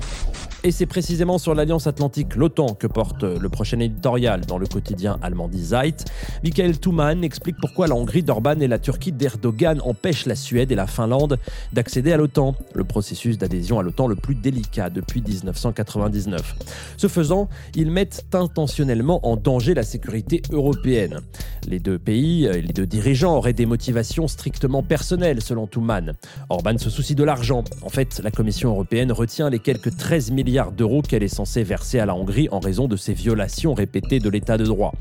Et 0.63 0.71
c'est 0.71 0.87
précisément 0.87 1.37
sur 1.37 1.53
l'Alliance 1.53 1.85
Atlantique, 1.85 2.35
l'OTAN, 2.35 2.73
que 2.73 2.87
porte 2.87 3.23
le 3.23 3.47
prochain 3.47 3.79
éditorial 3.79 4.41
dans 4.41 4.57
le 4.57 4.65
quotidien 4.65 5.19
allemand 5.21 5.47
Die 5.47 5.63
Zeit. 5.63 6.05
Michael 6.43 6.79
Thumann 6.79 7.23
explique 7.23 7.57
pourquoi 7.61 7.87
la 7.87 7.95
Hongrie 7.95 8.23
d'Orban 8.23 8.59
et 8.59 8.67
la 8.67 8.79
Turquie 8.79 9.11
d'Erdogan 9.11 9.79
empêchent 9.85 10.25
la 10.25 10.35
Suède 10.35 10.71
et 10.71 10.75
la 10.75 10.87
Finlande 10.87 11.37
d'accéder 11.73 12.11
à 12.11 12.17
l'OTAN, 12.17 12.55
le 12.73 12.83
processus 12.83 13.37
d'adhésion 13.37 13.77
à 13.77 13.83
l'OTAN 13.83 14.07
le 14.07 14.15
plus 14.15 14.33
délicat 14.33 14.89
depuis 14.89 15.21
1999. 15.21 16.55
Ce 16.97 17.07
faisant, 17.07 17.49
ils 17.75 17.91
mettent 17.91 18.25
intentionnellement 18.33 19.25
en 19.27 19.37
danger 19.37 19.75
la 19.75 19.83
sécurité 19.83 20.41
européenne. 20.51 21.21
Les 21.67 21.79
deux 21.79 21.99
pays, 21.99 22.49
les 22.51 22.73
deux 22.73 22.87
dirigeants 22.87 23.35
auraient 23.35 23.53
des 23.53 23.65
motivations 23.65 24.27
strictement 24.27 24.81
personnelles, 24.81 25.41
selon 25.41 25.67
Thumann. 25.67 26.13
Orban 26.49 26.77
se 26.77 26.89
soucie 26.89 27.15
de 27.15 27.23
l'argent. 27.23 27.63
En 27.83 27.89
fait, 27.89 28.21
la 28.23 28.31
Commission 28.31 28.69
européenne 28.69 29.11
retient 29.11 29.49
les 29.49 29.59
quelques 29.59 29.95
13 29.95 30.31
milliards 30.47 30.71
d'euros 30.71 31.01
qu'elle 31.01 31.23
est 31.23 31.27
censée 31.27 31.63
verser 31.63 31.99
à 31.99 32.05
la 32.05 32.15
Hongrie 32.15 32.47
en 32.51 32.61
raison 32.61 32.87
de 32.87 32.95
ses 32.95 33.11
violations 33.13 33.73
répétées 33.73 34.19
de 34.19 34.29
l'état 34.29 34.57
de 34.57 34.63
droit. 34.63 34.93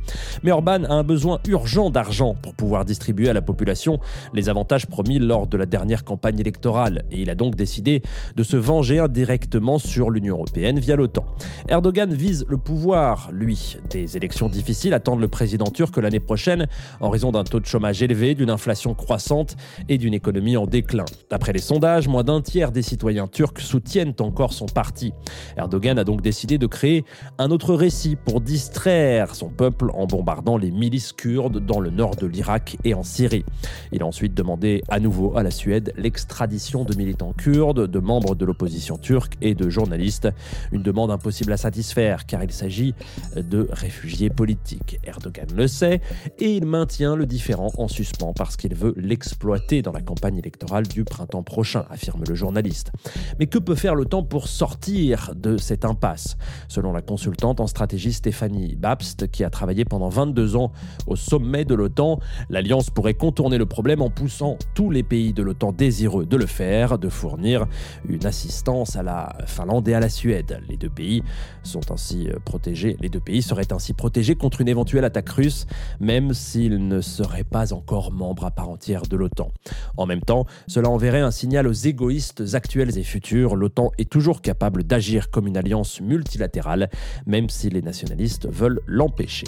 Mais 0.42 0.50
Orban 0.50 0.82
a 0.82 0.92
un 0.92 1.04
besoin 1.04 1.38
urgent 1.46 1.88
d'argent 1.88 2.34
pour 2.42 2.52
pouvoir 2.54 2.84
distribuer 2.84 3.28
à 3.28 3.32
la 3.32 3.42
population 3.42 4.00
les 4.34 4.48
avantages 4.48 4.86
promis 4.86 5.20
lors 5.20 5.46
de 5.46 5.56
la 5.56 5.64
dernière 5.64 6.02
campagne 6.02 6.40
électorale 6.40 7.04
et 7.12 7.20
il 7.20 7.30
a 7.30 7.36
donc 7.36 7.54
décidé 7.54 8.02
de 8.34 8.42
se 8.42 8.56
venger 8.56 8.98
indirectement 8.98 9.78
sur 9.78 10.10
l'Union 10.10 10.34
européenne 10.34 10.80
via 10.80 10.96
l'OTAN. 10.96 11.24
Erdogan 11.68 12.12
vise 12.12 12.44
le 12.48 12.58
pouvoir, 12.58 13.28
lui. 13.30 13.76
Des 13.90 14.16
élections 14.16 14.48
difficiles 14.48 14.94
attendent 14.94 15.20
le 15.20 15.28
président 15.28 15.70
turc 15.70 15.96
l'année 15.98 16.18
prochaine 16.18 16.66
en 17.00 17.08
raison 17.08 17.30
d'un 17.30 17.44
taux 17.44 17.60
de 17.60 17.66
chômage 17.66 18.02
élevé, 18.02 18.34
d'une 18.34 18.50
inflation 18.50 18.94
croissante 18.94 19.54
et 19.88 19.96
d'une 19.96 20.14
économie 20.14 20.56
en 20.56 20.66
déclin. 20.66 21.04
D'après 21.30 21.52
les 21.52 21.60
sondages, 21.60 22.08
moins 22.08 22.24
d'un 22.24 22.40
tiers 22.40 22.72
des 22.72 22.82
citoyens 22.82 23.28
turcs 23.28 23.60
soutiennent 23.60 24.14
encore 24.18 24.52
son 24.52 24.66
parti. 24.66 25.12
Erdogan 25.56 25.98
a 25.98 26.04
donc 26.04 26.22
décidé 26.22 26.58
de 26.58 26.66
créer 26.66 27.04
un 27.38 27.50
autre 27.50 27.74
récit 27.74 28.16
pour 28.16 28.40
distraire 28.40 29.34
son 29.34 29.48
peuple 29.48 29.90
en 29.94 30.06
bombardant 30.06 30.56
les 30.56 30.70
milices 30.70 31.12
kurdes 31.12 31.64
dans 31.64 31.80
le 31.80 31.90
nord 31.90 32.16
de 32.16 32.26
l'Irak 32.26 32.76
et 32.84 32.94
en 32.94 33.02
Syrie. 33.02 33.44
Il 33.92 34.02
a 34.02 34.06
ensuite 34.06 34.34
demandé 34.34 34.82
à 34.88 35.00
nouveau 35.00 35.36
à 35.36 35.42
la 35.42 35.50
Suède 35.50 35.92
l'extradition 35.96 36.84
de 36.84 36.94
militants 36.96 37.32
kurdes, 37.32 37.86
de 37.86 37.98
membres 37.98 38.34
de 38.34 38.44
l'opposition 38.44 38.96
turque 38.96 39.34
et 39.40 39.54
de 39.54 39.68
journalistes. 39.68 40.28
Une 40.72 40.82
demande 40.82 41.10
impossible 41.10 41.52
à 41.52 41.56
satisfaire 41.56 42.26
car 42.26 42.42
il 42.42 42.52
s'agit 42.52 42.94
de 43.36 43.68
réfugiés 43.70 44.30
politiques. 44.30 44.98
Erdogan 45.04 45.48
le 45.54 45.66
sait 45.68 46.00
et 46.38 46.56
il 46.56 46.66
maintient 46.66 47.16
le 47.16 47.26
différend 47.26 47.70
en 47.78 47.88
suspens 47.88 48.32
parce 48.32 48.56
qu'il 48.56 48.74
veut 48.74 48.94
l'exploiter 48.96 49.82
dans 49.82 49.92
la 49.92 50.00
campagne 50.00 50.38
électorale 50.38 50.86
du 50.86 51.04
printemps 51.04 51.42
prochain, 51.42 51.84
affirme 51.90 52.24
le 52.26 52.34
journaliste. 52.34 52.92
Mais 53.38 53.46
que 53.46 53.58
peut 53.58 53.74
faire 53.74 53.94
le 53.94 54.04
temps 54.04 54.22
pour 54.22 54.48
sortir 54.48 55.25
de 55.34 55.56
cette 55.56 55.84
impasse. 55.84 56.36
Selon 56.68 56.92
la 56.92 57.02
consultante 57.02 57.60
en 57.60 57.66
stratégie 57.66 58.12
Stéphanie 58.12 58.76
Babst, 58.76 59.30
qui 59.30 59.44
a 59.44 59.50
travaillé 59.50 59.84
pendant 59.84 60.08
22 60.08 60.56
ans 60.56 60.72
au 61.06 61.16
sommet 61.16 61.64
de 61.64 61.74
l'OTAN, 61.74 62.18
l'Alliance 62.50 62.90
pourrait 62.90 63.14
contourner 63.14 63.58
le 63.58 63.66
problème 63.66 64.02
en 64.02 64.10
poussant 64.10 64.58
tous 64.74 64.90
les 64.90 65.02
pays 65.02 65.32
de 65.32 65.42
l'OTAN 65.42 65.72
désireux 65.72 66.26
de 66.26 66.36
le 66.36 66.46
faire, 66.46 66.98
de 66.98 67.08
fournir 67.08 67.66
une 68.08 68.26
assistance 68.26 68.96
à 68.96 69.02
la 69.02 69.36
Finlande 69.46 69.88
et 69.88 69.94
à 69.94 70.00
la 70.00 70.08
Suède. 70.08 70.60
Les 70.68 70.76
deux 70.76 70.90
pays 70.90 71.22
sont 71.62 71.92
ainsi 71.92 72.28
euh, 72.28 72.38
protégés, 72.44 72.96
les 73.00 73.08
deux 73.08 73.20
pays 73.20 73.42
seraient 73.42 73.72
ainsi 73.72 73.92
protégés 73.92 74.36
contre 74.36 74.60
une 74.60 74.68
éventuelle 74.68 75.04
attaque 75.04 75.28
russe, 75.30 75.66
même 76.00 76.34
s'ils 76.34 76.86
ne 76.86 77.00
seraient 77.00 77.44
pas 77.44 77.72
encore 77.72 78.12
membres 78.12 78.44
à 78.44 78.50
part 78.50 78.68
entière 78.68 79.02
de 79.02 79.16
l'OTAN. 79.16 79.50
En 79.96 80.06
même 80.06 80.20
temps, 80.20 80.46
cela 80.66 80.88
enverrait 80.88 81.20
un 81.20 81.30
signal 81.30 81.66
aux 81.66 81.72
égoïstes 81.72 82.54
actuels 82.54 82.98
et 82.98 83.02
futurs. 83.02 83.56
L'OTAN 83.56 83.90
est 83.98 84.10
toujours 84.10 84.42
capable 84.42 84.84
d'agir 84.84 85.15
comme 85.30 85.46
une 85.46 85.56
alliance 85.56 86.00
multilatérale, 86.00 86.90
même 87.26 87.48
si 87.48 87.70
les 87.70 87.82
nationalistes 87.82 88.48
veulent 88.48 88.80
l'empêcher. 88.86 89.46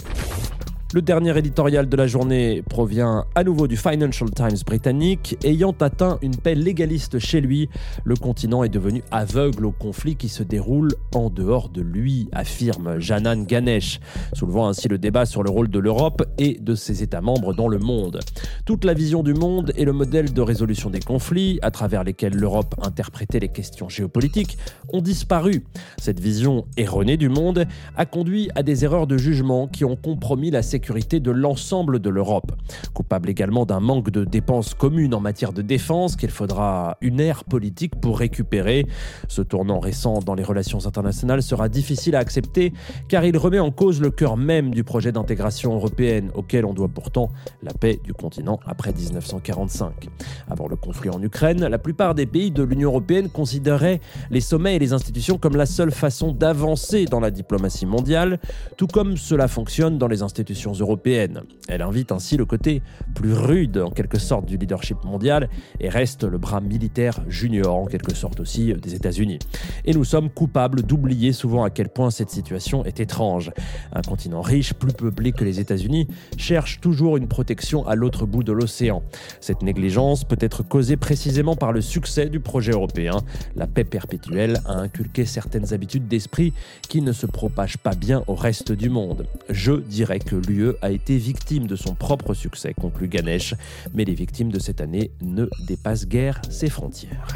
Le 0.91 1.03
dernier 1.03 1.37
éditorial 1.37 1.87
de 1.87 1.95
la 1.95 2.07
journée 2.07 2.63
provient 2.67 3.25
à 3.35 3.43
nouveau 3.43 3.67
du 3.67 3.77
Financial 3.77 4.27
Times 4.31 4.57
britannique. 4.65 5.37
Ayant 5.43 5.75
atteint 5.81 6.17
une 6.23 6.35
paix 6.35 6.55
légaliste 6.55 7.19
chez 7.19 7.41
lui, 7.41 7.69
le 8.05 8.15
continent 8.15 8.63
est 8.63 8.69
devenu 8.69 9.03
aveugle 9.11 9.67
au 9.67 9.71
conflit 9.71 10.15
qui 10.15 10.29
se 10.29 10.41
déroule 10.41 10.95
en 11.13 11.29
dehors 11.29 11.69
de 11.69 11.81
lui, 11.81 12.27
affirme 12.31 12.99
Janan 12.99 13.45
Ganesh, 13.45 13.99
soulevant 14.33 14.67
ainsi 14.67 14.87
le 14.87 14.97
débat 14.97 15.27
sur 15.27 15.43
le 15.43 15.51
rôle 15.51 15.69
de 15.69 15.77
l'Europe 15.77 16.23
et 16.39 16.57
de 16.59 16.73
ses 16.73 17.03
États 17.03 17.21
membres 17.21 17.53
dans 17.53 17.67
le 17.67 17.77
monde. 17.77 18.19
Toute 18.65 18.83
la 18.83 18.95
vision 18.95 19.21
du 19.21 19.35
monde 19.35 19.71
et 19.75 19.85
le 19.85 19.93
modèle 19.93 20.33
de 20.33 20.41
résolution 20.41 20.89
des 20.89 21.01
conflits, 21.01 21.59
à 21.61 21.69
travers 21.69 22.03
lesquels 22.03 22.35
l'Europe 22.35 22.73
interprétait 22.81 23.39
les 23.39 23.49
questions 23.49 23.89
géopolitiques, 23.89 24.57
ont 24.91 25.03
disparu. 25.03 25.65
Cette 25.99 26.19
vision 26.19 26.65
erronée 26.77 27.17
du 27.17 27.29
monde 27.29 27.67
a 27.95 28.07
conduit 28.07 28.49
à 28.55 28.63
des 28.63 28.85
erreurs 28.85 29.05
de 29.05 29.19
jugement 29.19 29.67
qui 29.67 29.85
ont 29.85 29.95
compromis 29.95 30.49
la 30.49 30.63
sécurité 30.63 30.78
de 30.79 31.31
l'ensemble 31.31 31.99
de 31.99 32.09
l'Europe. 32.09 32.51
Coupable 32.93 33.29
également 33.29 33.65
d'un 33.65 33.79
manque 33.79 34.09
de 34.09 34.23
dépenses 34.23 34.73
communes 34.73 35.13
en 35.13 35.19
matière 35.19 35.53
de 35.53 35.61
défense 35.61 36.15
qu'il 36.15 36.29
faudra 36.29 36.97
une 37.01 37.19
ère 37.19 37.43
politique 37.43 37.99
pour 37.99 38.19
récupérer. 38.19 38.87
Ce 39.27 39.41
tournant 39.41 39.79
récent 39.79 40.19
dans 40.19 40.35
les 40.35 40.43
relations 40.43 40.85
internationales 40.85 41.43
sera 41.43 41.69
difficile 41.69 42.15
à 42.15 42.19
accepter 42.19 42.73
car 43.07 43.25
il 43.25 43.37
remet 43.37 43.59
en 43.59 43.71
cause 43.71 44.01
le 44.01 44.09
cœur 44.09 44.37
même 44.37 44.73
du 44.73 44.83
projet 44.83 45.11
d'intégration 45.11 45.73
européenne 45.75 46.31
auquel 46.33 46.65
on 46.65 46.73
doit 46.73 46.87
pourtant 46.87 47.29
la 47.61 47.73
paix 47.73 47.99
du 48.03 48.13
continent 48.13 48.59
après 48.65 48.93
1945. 48.93 50.07
Avant 50.49 50.67
le 50.67 50.75
conflit 50.75 51.09
en 51.09 51.21
Ukraine, 51.21 51.65
la 51.65 51.77
plupart 51.77 52.15
des 52.15 52.25
pays 52.25 52.51
de 52.51 52.63
l'Union 52.63 52.89
européenne 52.89 53.29
considéraient 53.29 54.01
les 54.31 54.41
sommets 54.41 54.75
et 54.75 54.79
les 54.79 54.93
institutions 54.93 55.37
comme 55.37 55.55
la 55.55 55.65
seule 55.65 55.91
façon 55.91 56.31
d'avancer 56.31 57.05
dans 57.05 57.19
la 57.19 57.31
diplomatie 57.31 57.85
mondiale, 57.85 58.39
tout 58.77 58.87
comme 58.87 59.17
cela 59.17 59.47
fonctionne 59.47 59.97
dans 59.97 60.07
les 60.07 60.21
institutions 60.21 60.68
européennes. 60.73 61.43
Elle 61.67 61.81
invite 61.81 62.11
ainsi 62.11 62.37
le 62.37 62.45
côté 62.45 62.81
plus 63.13 63.33
rude 63.33 63.77
en 63.77 63.91
quelque 63.91 64.17
sorte 64.17 64.45
du 64.45 64.57
leadership 64.57 65.03
mondial 65.03 65.49
et 65.79 65.89
reste 65.89 66.23
le 66.23 66.37
bras 66.37 66.61
militaire 66.61 67.19
junior 67.27 67.75
en 67.75 67.85
quelque 67.85 68.15
sorte 68.15 68.39
aussi 68.39 68.73
des 68.73 68.95
États-Unis. 68.95 69.39
Et 69.85 69.93
nous 69.93 70.03
sommes 70.03 70.29
coupables 70.29 70.81
d'oublier 70.81 71.33
souvent 71.33 71.63
à 71.63 71.69
quel 71.69 71.89
point 71.89 72.09
cette 72.11 72.29
situation 72.29 72.83
est 72.85 72.99
étrange. 72.99 73.51
Un 73.93 74.01
continent 74.01 74.41
riche, 74.41 74.73
plus 74.73 74.93
peuplé 74.93 75.31
que 75.31 75.43
les 75.43 75.59
États-Unis, 75.59 76.07
cherche 76.37 76.79
toujours 76.81 77.17
une 77.17 77.27
protection 77.27 77.87
à 77.87 77.95
l'autre 77.95 78.25
bout 78.25 78.43
de 78.43 78.51
l'océan. 78.51 79.03
Cette 79.39 79.61
négligence 79.61 80.23
peut 80.23 80.37
être 80.39 80.63
causée 80.63 80.97
précisément 80.97 81.55
par 81.55 81.71
le 81.71 81.81
succès 81.81 82.29
du 82.29 82.39
projet 82.39 82.71
européen. 82.71 83.17
La 83.55 83.67
paix 83.67 83.83
perpétuelle 83.83 84.61
a 84.65 84.73
inculqué 84.73 85.25
certaines 85.25 85.73
habitudes 85.73 86.07
d'esprit 86.07 86.53
qui 86.87 87.01
ne 87.01 87.11
se 87.11 87.25
propagent 87.25 87.77
pas 87.77 87.95
bien 87.95 88.23
au 88.27 88.35
reste 88.35 88.71
du 88.71 88.89
monde. 88.89 89.25
Je 89.49 89.73
dirais 89.73 90.19
que 90.19 90.35
a 90.81 90.91
été 90.91 91.17
victime 91.17 91.67
de 91.67 91.75
son 91.75 91.95
propre 91.95 92.33
succès, 92.33 92.73
conclut 92.73 93.07
Ganesh, 93.07 93.55
mais 93.93 94.05
les 94.05 94.13
victimes 94.13 94.51
de 94.51 94.59
cette 94.59 94.81
année 94.81 95.11
ne 95.21 95.47
dépassent 95.67 96.07
guère 96.07 96.41
ses 96.49 96.69
frontières. 96.69 97.27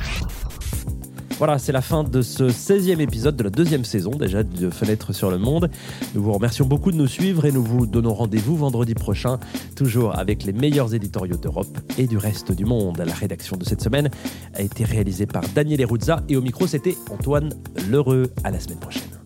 Voilà, 1.38 1.58
c'est 1.58 1.72
la 1.72 1.82
fin 1.82 2.04
de 2.04 2.22
ce 2.22 2.44
16e 2.44 3.00
épisode 3.00 3.36
de 3.36 3.44
la 3.44 3.50
deuxième 3.50 3.86
saison 3.86 4.12
déjà 4.12 4.44
de 4.44 4.70
Fenêtre 4.70 5.14
sur 5.14 5.32
le 5.32 5.38
Monde. 5.38 5.70
Nous 6.14 6.22
vous 6.22 6.32
remercions 6.32 6.66
beaucoup 6.66 6.92
de 6.92 6.98
nous 6.98 7.08
suivre 7.08 7.46
et 7.46 7.52
nous 7.52 7.64
vous 7.64 7.86
donnons 7.86 8.14
rendez-vous 8.14 8.56
vendredi 8.56 8.94
prochain, 8.94 9.40
toujours 9.76 10.18
avec 10.18 10.44
les 10.44 10.54
meilleurs 10.54 10.94
éditoriaux 10.94 11.38
d'Europe 11.38 11.80
et 11.98 12.08
du 12.08 12.18
reste 12.18 12.52
du 12.52 12.66
monde. 12.66 13.04
La 13.06 13.14
rédaction 13.14 13.58
de 13.58 13.66
cette 13.66 13.82
semaine 13.82 14.10
a 14.54 14.62
été 14.62 14.84
réalisée 14.84 15.26
par 15.26 15.44
Daniel 15.56 15.82
Eruzza 15.82 16.22
et 16.30 16.38
au 16.38 16.42
micro 16.42 16.68
c'était 16.68 16.96
Antoine 17.10 17.50
Lheureux. 17.90 18.32
À 18.44 18.52
la 18.52 18.60
semaine 18.60 18.80
prochaine. 18.80 19.23